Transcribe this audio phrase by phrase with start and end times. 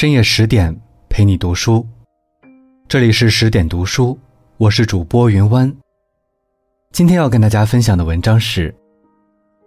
[0.00, 0.74] 深夜十点
[1.10, 1.86] 陪你读书，
[2.88, 4.18] 这里是十点读书，
[4.56, 5.70] 我是主播云湾。
[6.90, 8.74] 今天要跟大家分享的文章是：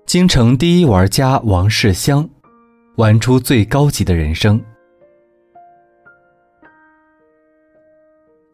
[0.08, 2.28] 京城第一玩家王世襄，
[2.96, 4.60] 玩出最高级的人生。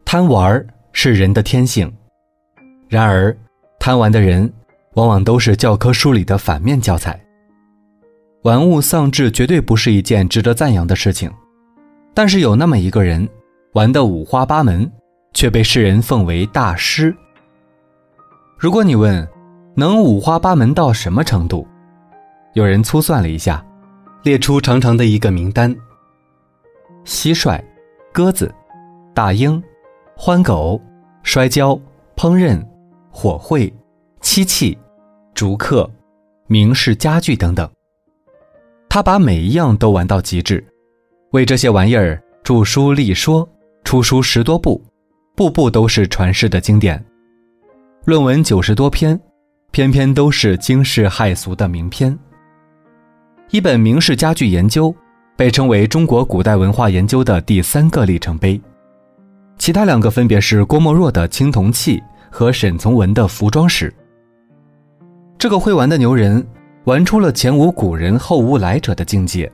[0.04, 0.62] 贪玩
[0.92, 1.90] 是人的天性，
[2.90, 3.34] 然而
[3.78, 4.52] 贪玩的人
[4.96, 7.18] 往往都是教科书里的反面教材。
[8.42, 11.32] 玩物丧志绝对不是一件值得赞扬的事情。
[12.14, 13.28] 但是有那么一个人，
[13.72, 14.90] 玩得五花八门，
[15.32, 17.14] 却被世人奉为大师。
[18.58, 19.26] 如果你问，
[19.74, 21.66] 能五花八门到什么程度？
[22.54, 23.64] 有人粗算了一下，
[24.22, 25.74] 列出长长的一个名单：
[27.04, 27.62] 蟋蟀、
[28.12, 28.52] 鸽子、
[29.14, 29.62] 大鹰、
[30.16, 30.80] 欢狗、
[31.22, 31.80] 摔跤、
[32.16, 32.60] 烹饪、
[33.10, 33.72] 火会、
[34.20, 34.76] 漆器、
[35.32, 35.88] 竹刻、
[36.48, 37.70] 名式家具等等。
[38.88, 40.62] 他把每一样都玩到极致。
[41.32, 43.48] 为这些玩意儿著书立说，
[43.84, 44.82] 出书十多部，
[45.36, 46.98] 部部都是传世的经典；
[48.04, 49.18] 论文九十多篇，
[49.70, 52.18] 篇篇都是惊世骇俗的名篇。
[53.50, 54.88] 一本《明式家具研究》
[55.36, 58.60] 被称为中国古代文化研究的第三个里程碑，
[59.56, 63.88] 其他两个分别是郭沫若的《青铜器》和沈从文的《服装史》。
[65.38, 66.44] 这个会玩的牛人，
[66.86, 69.50] 玩出了前无古人后无来者的境界。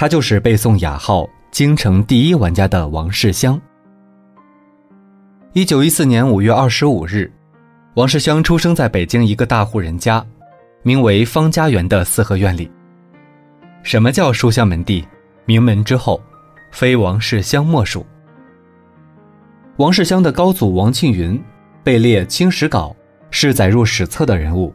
[0.00, 3.60] 他就是被送雅号“京城第一玩家”的王世襄。
[5.54, 7.28] 一九一四年五月二十五日，
[7.94, 10.24] 王世襄出生在北京一个大户人家，
[10.84, 12.70] 名为方家园的四合院里。
[13.82, 15.04] 什么叫书香门第？
[15.46, 16.22] 名门之后，
[16.70, 18.06] 非王世襄莫属。
[19.78, 21.42] 王世襄的高祖王庆云
[21.82, 22.94] 被列《清史稿》，
[23.32, 24.72] 是载入史册的人物。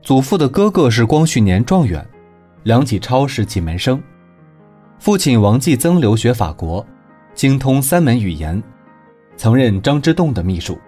[0.00, 2.08] 祖父的哥哥是光绪年状元，
[2.62, 4.00] 梁启超是进门生。
[5.02, 6.86] 父亲王继增留学法国，
[7.34, 8.62] 精通三门语言，
[9.36, 10.78] 曾任张之洞的秘书。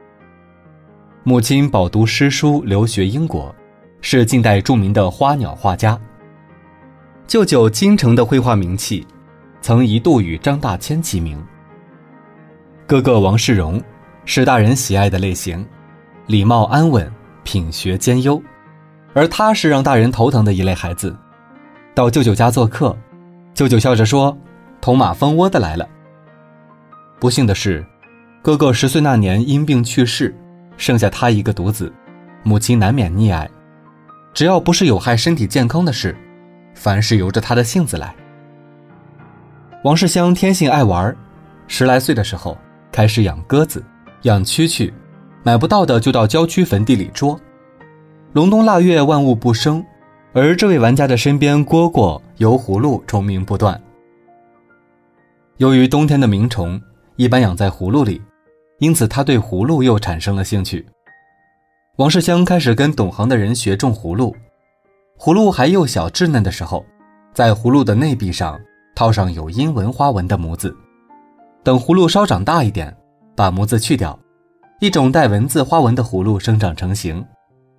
[1.25, 3.53] 母亲饱读诗书，留学英国，
[4.01, 6.01] 是近代著名的花鸟画家。
[7.27, 9.05] 舅舅京城的绘画名气，
[9.61, 11.37] 曾一度与张大千齐名。
[12.87, 13.83] 哥哥王世荣
[14.25, 15.67] 是大人喜爱的类型，
[16.29, 18.41] 礼貌安稳，品学兼优，
[19.13, 21.17] 而他是让大人头疼的一类孩子。
[21.97, 22.97] 到舅舅家做客。
[23.55, 24.37] 舅舅笑着说
[24.83, 25.89] ：“捅马蜂窝的来了。”
[27.21, 27.85] 不幸的是，
[28.43, 30.35] 哥哥十岁那年因病去世，
[30.77, 31.93] 剩下他一个独子，
[32.43, 33.49] 母亲难免溺爱。
[34.35, 36.17] 只要不是有害身体健康的事，
[36.75, 38.15] 凡事由着他的性子来。
[39.85, 41.17] 王世襄天性爱玩，
[41.69, 42.59] 十来岁的时候
[42.91, 43.85] 开始养鸽子、
[44.23, 44.93] 养蛐蛐，
[45.45, 47.39] 买不到的就到郊区坟地里捉。
[48.33, 49.85] 隆冬腊月，万物不生。
[50.33, 53.81] 而这位玩家的身边，蝈蝈、油葫芦虫鸣不断。
[55.59, 56.81] 由于冬天的鸣虫
[57.17, 58.21] 一般养在葫芦里，
[58.79, 60.85] 因此他对葫芦又产生了兴趣。
[61.97, 64.35] 王世襄开始跟懂行的人学种葫芦。
[65.17, 66.85] 葫芦还幼小稚嫩的时候，
[67.33, 68.61] 在葫芦的内壁上
[68.97, 70.77] 套上有英文花纹的模子。
[71.63, 72.95] 等葫芦稍长大一点，
[73.37, 74.19] 把模子去掉，
[74.81, 77.25] 一种带文字花纹的葫芦生长成型，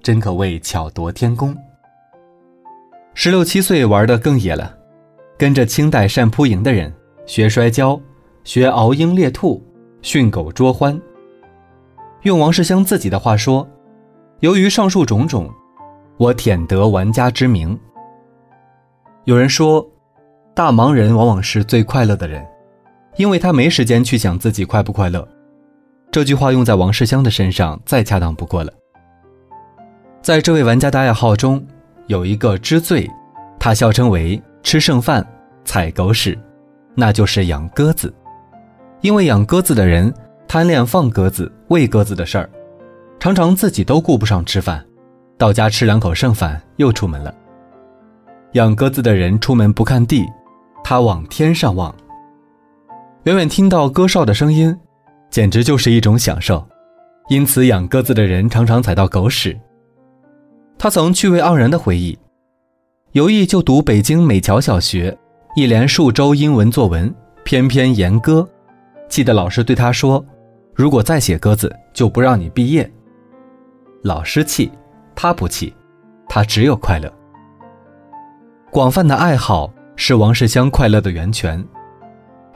[0.01, 1.53] 真可谓巧夺天工。
[3.17, 4.77] 十六七岁玩的更野了，
[5.37, 6.93] 跟着清代善扑营的人
[7.25, 7.99] 学摔跤，
[8.43, 9.63] 学熬鹰猎兔，
[10.01, 10.99] 训狗捉獾。
[12.23, 13.65] 用王世襄自己的话说
[14.41, 15.49] ：“由于上述种种，
[16.17, 17.79] 我舔得玩家之名。”
[19.23, 19.87] 有人说，
[20.53, 22.45] 大忙人往往是最快乐的人，
[23.15, 25.25] 因为他没时间去想自己快不快乐。
[26.11, 28.73] 这句话用在王世襄的身上再恰当不过了。
[30.21, 31.65] 在这位玩家的爱好中。
[32.07, 33.09] 有一个之最，
[33.59, 35.25] 他笑称为吃剩饭、
[35.63, 36.37] 踩狗屎，
[36.93, 38.13] 那就是养鸽子。
[39.01, 40.13] 因为养鸽子的人
[40.47, 42.49] 贪恋放鸽子、喂鸽子的事儿，
[43.19, 44.83] 常常自己都顾不上吃饭，
[45.37, 47.33] 到家吃两口剩饭又出门了。
[48.53, 50.25] 养鸽子的人出门不看地，
[50.83, 51.93] 他往天上望，
[53.23, 54.75] 远远听到鸽哨的声音，
[55.29, 56.65] 简直就是一种享受。
[57.27, 59.59] 因此，养鸽子的人常常踩到狗屎。
[60.85, 62.15] 他曾趣味盎然地回忆，
[63.13, 65.17] 有意就读北京美桥小学，
[65.55, 67.11] 一连数周英文作文，
[67.43, 68.47] 篇篇言歌，
[69.09, 70.23] 气得老师对他说
[70.75, 72.87] ：“如果再写鸽子，就不让你毕业。”
[74.05, 74.71] 老师气，
[75.15, 75.73] 他不气，
[76.29, 77.11] 他只有快乐。
[78.69, 81.67] 广泛的爱好是王世襄快乐的源泉。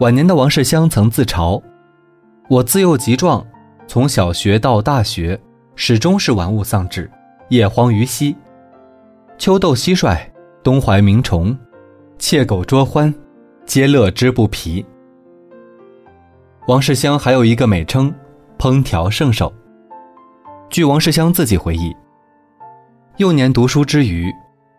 [0.02, 1.60] 晚年的王世襄曾自嘲
[2.48, 3.44] ：“我自幼极壮，
[3.88, 5.42] 从小学到大学，
[5.76, 7.10] 始终是玩物丧志。”
[7.50, 8.36] 夜荒于溪，
[9.40, 10.20] 秋斗蟋蟀，
[10.62, 11.58] 冬怀鸣虫，
[12.20, 13.12] 窃狗捉獾，
[13.66, 14.86] 皆乐之不疲。
[16.68, 18.14] 王世襄还有一个美称
[18.60, 19.52] “烹调圣手”。
[20.70, 21.92] 据王世襄自己回忆，
[23.18, 24.32] 幼年读书之余，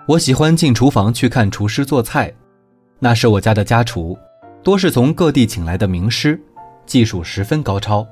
[0.06, 2.32] 我喜欢进厨房去看厨师做菜。
[3.00, 4.16] 那时我家的家厨，
[4.62, 6.40] 多是从各地请来的名师，
[6.86, 8.06] 技术十分高超。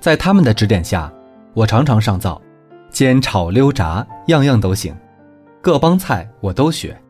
[0.00, 1.12] 在他们的指点下，
[1.52, 2.40] 我常常上灶，
[2.98, 4.92] 煎炒溜炸样样都行，
[5.62, 7.00] 各帮菜我都学。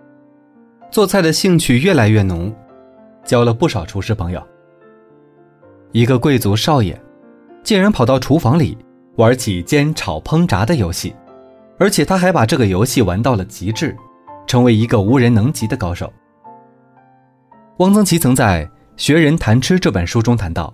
[0.91, 2.55] 做菜的兴趣越来越浓，
[3.25, 4.47] 交了不少厨师朋友。
[5.93, 6.95] 一个贵族少爷，
[7.63, 8.77] 竟然跑到厨房里。
[9.17, 11.17] 玩起煎炒烹炸的游戏，
[11.79, 13.97] 而且他还把这个游戏玩到了极致，
[14.47, 16.13] 成为一个无人能及的高手。
[17.79, 18.67] 汪曾祺曾在
[18.99, 20.73] 《学人谈吃》这本书中谈到，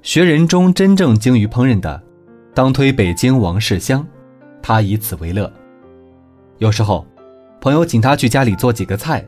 [0.00, 2.02] 学人中真正精于烹饪的，
[2.58, 4.04] 当推北京王世襄，
[4.60, 5.48] 他以此为乐。
[6.56, 7.06] 有时候，
[7.60, 9.24] 朋友请他去家里做几个菜，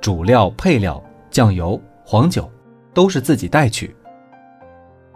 [0.00, 1.02] 主料、配料、
[1.32, 2.48] 酱油、黄酒，
[2.94, 3.92] 都是自己带去。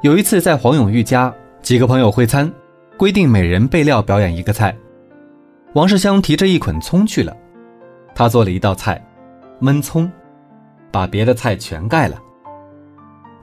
[0.03, 1.33] 有一次在黄永玉家。
[1.63, 2.53] 几个朋友会餐，
[2.97, 4.77] 规定每人备料表演一个菜。
[5.75, 7.37] 王世襄提着一捆葱去了，
[8.17, 9.01] 他做了一道菜，
[9.61, 10.11] 焖葱，
[10.91, 12.21] 把别的菜全盖了。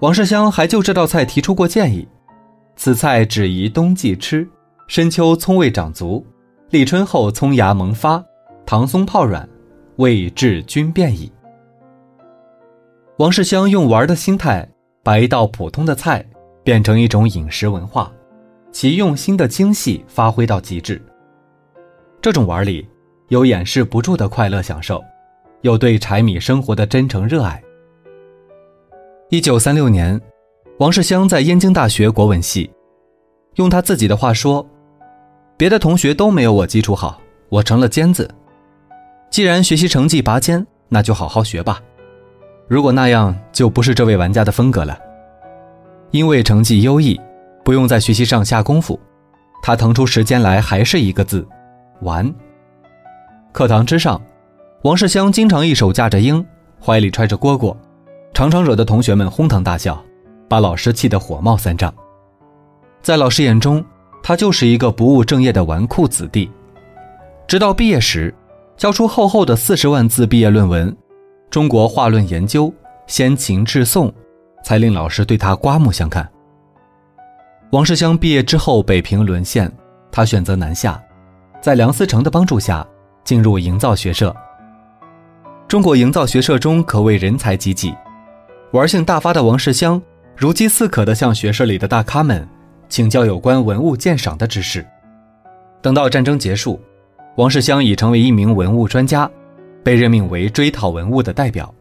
[0.02, 2.06] 王世襄还就这道菜提出过建议：
[2.84, 4.50] 此菜只宜冬季吃，
[4.88, 6.26] 深秋葱味长足，
[6.72, 8.26] 立春后葱芽萌发，
[8.66, 9.48] 糖松泡软，
[9.98, 11.32] 味至均变矣。
[13.20, 14.68] 王世襄用玩的心态，
[15.04, 16.26] 把一道普通的菜。
[16.64, 18.12] 变成一种饮食文化，
[18.72, 21.00] 其用心的精细发挥到极致。
[22.20, 22.88] 这种玩里
[23.28, 25.04] 有掩饰不住的快乐享受，
[25.62, 27.62] 有对柴米生活的真诚热爱。
[29.30, 30.20] 一九三六年，
[30.82, 32.68] 王世襄在燕京大学国文系，
[33.58, 34.68] 用他自己的话说
[35.56, 38.28] ：“别的同学都没有我基础好，我成了尖子。
[39.30, 41.80] 既然学习成绩拔尖，那就好好学吧。
[42.68, 44.98] 如果那样，就不是这位玩家的风格了。”
[46.10, 47.22] 因为成绩优异，
[47.64, 49.00] 不用在学习上下功夫，
[49.62, 51.48] 他腾出时间来还是一个字：
[52.02, 52.28] 玩。
[53.52, 54.20] 课堂之上，
[54.82, 56.44] 王世襄经常一手架着鹰，
[56.84, 57.78] 怀里揣着蝈蝈，
[58.34, 60.04] 常常惹得同学们哄堂大笑，
[60.52, 61.94] 把老师气得火冒三丈。
[63.02, 63.82] 在老师眼中，
[64.22, 66.52] 他就是一个不务正业的纨绔子弟。
[67.48, 68.36] 直到毕业时，
[68.76, 70.92] 交出厚厚的四十万字毕业论文，
[71.50, 72.70] 《中国画论研究
[73.08, 74.10] 先秦至宋》。
[74.62, 76.30] 才令老师对他刮目相看。
[77.72, 79.72] 王世襄毕业之后，北平沦陷，
[80.12, 81.02] 他选择南下，
[81.62, 82.86] 在梁思成的帮助下
[83.24, 84.36] 进入营造学社。
[85.68, 87.96] 中国营造学社中可谓人才济济，
[88.74, 90.00] 玩性大发的王世襄
[90.42, 92.48] 如饥似渴地向学社里的大咖们
[92.90, 94.84] 请教有关文物鉴赏的知识。
[95.84, 96.82] 等到战争结束，
[97.36, 99.30] 王世襄已成为一名文物专家，
[99.84, 101.72] 被任命为追讨文物的代表。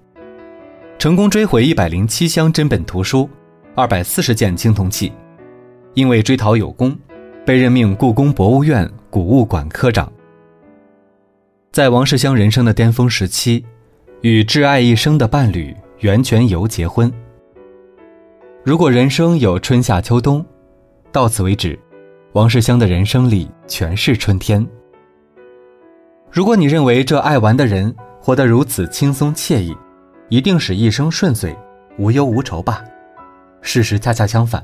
[0.99, 3.27] 成功追回一百零七箱真本图书，
[3.75, 5.11] 二百四十件青铜器，
[5.95, 6.95] 因为追讨有功，
[7.47, 10.13] 被任命故宫博物院古物馆科长。
[11.73, 13.65] 在王世襄人生的巅峰时期，
[14.21, 17.11] 与挚爱一生的伴侣袁泉游结婚。
[18.63, 20.45] 如果人生有春夏秋冬，
[21.11, 21.79] 到此为止，
[22.33, 24.65] 王世襄的人生里全是春天。
[26.31, 29.75] 如果你认为这爱玩的人活得如此轻松惬意，
[30.29, 31.57] 一定是一生顺遂，
[31.97, 32.85] 无忧无愁吧？
[33.63, 34.63] 事实恰恰相反。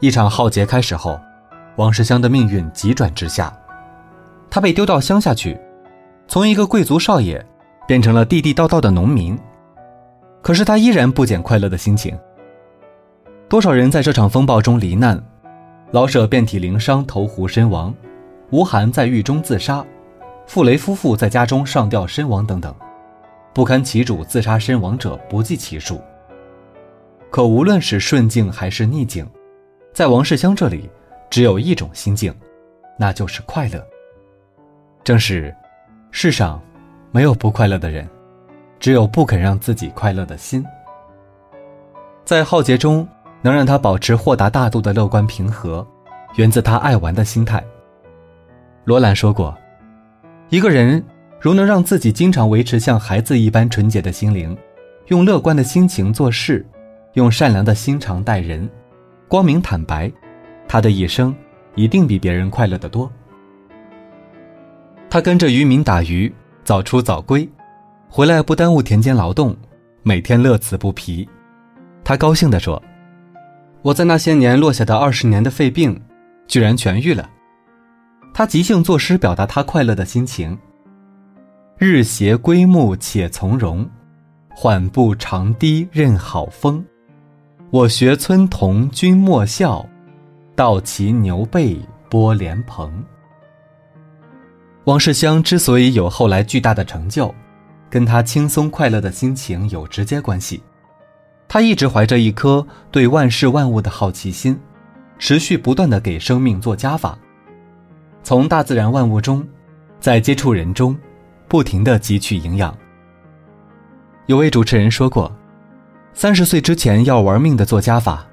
[0.00, 1.18] 一场浩劫开始后，
[1.76, 3.50] 王世襄的命运急转直下，
[4.50, 5.58] 他被丢到乡下去，
[6.28, 7.42] 从一个贵族少爷
[7.88, 9.38] 变成了地地道道的农民。
[10.42, 12.14] 可是他依然不减快乐的心情。
[13.50, 15.20] 多少人在这场风暴中罹难？
[15.90, 17.92] 老舍遍体鳞伤投湖身亡，
[18.50, 19.84] 吴晗在狱中自杀，
[20.46, 22.72] 傅雷夫妇在家中上吊身亡等等。
[23.52, 26.00] 不堪其主自杀身亡者不计其数。
[27.28, 29.28] 可无论是顺境还是逆境，
[29.92, 30.88] 在王世襄这里，
[31.28, 32.32] 只有一种心境，
[32.96, 33.84] 那就是快乐。
[35.02, 35.52] 正是，
[36.12, 36.62] 世上
[37.10, 38.08] 没有不快乐的人，
[38.78, 40.64] 只有不肯让自己快乐的心。
[42.24, 43.08] 在浩劫中，
[43.42, 45.86] 能让他保持豁达大度的乐观平和，
[46.36, 47.64] 源自他爱玩的心态。
[48.84, 49.56] 罗兰说过，
[50.48, 51.02] 一个人。
[51.42, 54.54] 如能让自己经常维持像孩子一般纯洁的心灵，
[55.06, 56.66] 用乐观的心情做事，
[57.14, 58.68] 用善良的心肠待人，
[59.26, 60.12] 光明坦白，
[60.68, 61.34] 他的一生
[61.76, 63.10] 一定比别人快乐得多。
[65.08, 66.30] 他跟着渔民打鱼，
[66.62, 67.48] 早出早归，
[68.10, 69.56] 回来不耽误田间劳动，
[70.02, 71.26] 每天乐此不疲。
[72.04, 72.82] 他高兴地说
[73.82, 76.00] ：“我在那些年落下的二十年的肺病，
[76.46, 77.28] 居然痊愈了。”
[78.32, 80.56] 他即兴作诗，表达他快乐的心情。
[81.78, 83.88] 日斜归暮且从容，
[84.50, 86.84] 缓步长堤任好风。
[87.70, 89.84] 我学村童君莫笑，
[90.54, 93.02] 倒骑牛背拨莲蓬。
[94.84, 97.34] 王世襄之所以有后来巨大的成就，
[97.88, 100.62] 跟他轻松快乐的心情有直接关系。
[101.52, 104.56] 他一直怀着一颗对万事万物的好奇心，
[105.18, 107.18] 持续不断的给生命做加法，
[108.22, 109.44] 从大自然万物中，
[109.98, 110.96] 在接触人中，
[111.48, 112.72] 不停的汲取营养。
[114.26, 115.36] 有位主持人说过。
[116.12, 118.24] 三十岁之前要玩命的做加法，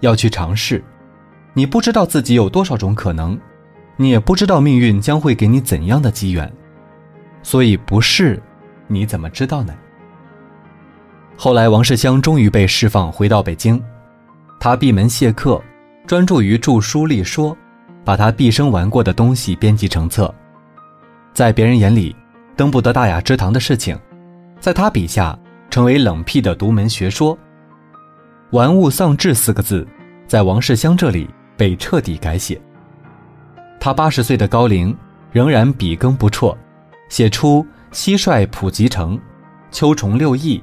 [0.00, 0.84] 要去尝试。
[1.54, 3.38] 你不知道自己有多少种可能，
[3.96, 6.52] 你也不知道命运将会给你怎样的机缘，
[7.42, 8.42] 所以不试，
[8.86, 9.74] 你怎么知道呢？
[11.36, 13.80] 后来王世襄终于被释放，回到北京，
[14.58, 15.62] 他闭门谢客，
[16.06, 17.56] 专注于著书立说，
[18.04, 20.34] 把他毕生玩过的东西编辑成册。
[21.34, 22.16] 在别人眼里，
[22.56, 23.98] 登不得大雅之堂的事情，
[24.60, 25.38] 在他笔下。
[25.68, 27.36] 成为冷僻的独门学说
[28.52, 29.86] ，“玩物丧志”四个字，
[30.26, 32.58] 在王世襄这里被彻底改写。
[33.78, 34.96] 他八十岁的高龄，
[35.32, 36.56] 仍然笔耕不辍，
[37.10, 39.16] 写出《蟋蟀普及成》
[39.70, 40.58] 《秋虫六艺》《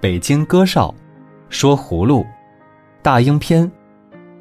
[0.00, 0.88] 北京歌哨》
[1.50, 2.20] 《说葫芦》
[3.02, 3.64] 《大英篇》《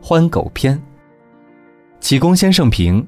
[0.01, 0.73] 欢狗篇》
[1.99, 3.03] 《启功先生评》，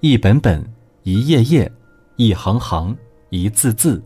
[0.00, 0.64] 一本本，
[1.02, 1.70] 一页页，
[2.16, 2.96] 一行行，
[3.28, 4.02] 一字字。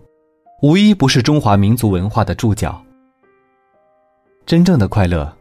[0.62, 2.82] 无一不是中华民族文化的注脚。
[4.44, 5.32] 真正的快乐，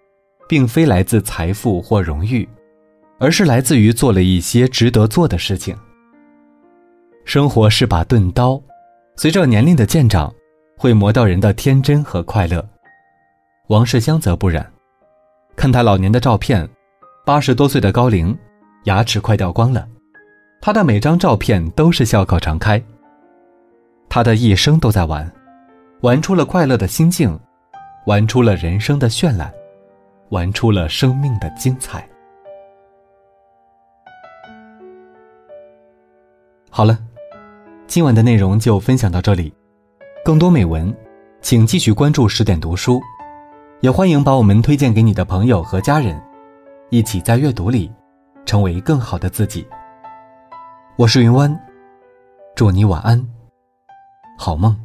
[0.48, 2.48] 并非来自财富或荣誉，
[3.18, 5.76] 而是来自于做了一些值得做的事情。
[7.24, 8.62] 生活是把钝刀，
[9.16, 10.32] 随着年龄的渐长，
[10.78, 12.68] 会磨到人的天真和快乐。
[13.68, 14.66] 王世襄则不然，
[15.56, 16.68] 看他老年的照片，
[17.26, 18.38] 八十多岁的高龄，
[18.84, 19.88] 牙齿快掉光了，
[20.62, 22.82] 他的每张照片都是笑口常开。
[24.08, 25.30] 他的一生都在玩，
[26.02, 27.38] 玩出了快乐的心境，
[28.06, 29.52] 玩出了人生的绚烂，
[30.30, 32.08] 玩出了生命的精彩。
[36.70, 37.00] 好了，
[37.88, 39.54] 今晚的内容就分享到这里。
[40.26, 40.92] 更多美文，
[41.40, 43.00] 请继续关注十点读书，
[43.82, 46.20] 也欢迎把我们推荐给你的朋友和家人，
[46.90, 47.94] 一起在阅读里
[48.44, 49.68] 成为更好的自己。
[50.96, 51.56] 我是云湾，
[52.56, 53.24] 祝你晚安。
[54.36, 54.85] 好梦。